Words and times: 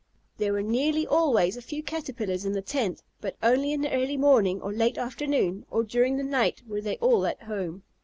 There 0.39 0.53
were 0.53 0.63
nearly 0.63 1.05
always 1.05 1.55
a 1.57 1.61
few 1.61 1.83
Caterpillars 1.83 2.43
in 2.43 2.53
the 2.53 2.61
tent, 2.63 3.03
but 3.19 3.35
only 3.43 3.71
in 3.71 3.81
the 3.81 3.91
early 3.93 4.17
morning 4.17 4.59
or 4.59 4.73
late 4.73 4.97
afternoon 4.97 5.63
or 5.69 5.83
during 5.83 6.17
the 6.17 6.23
night 6.23 6.63
were 6.67 6.81
they 6.81 6.97
all 6.97 7.27
at 7.27 7.43
home. 7.43 7.83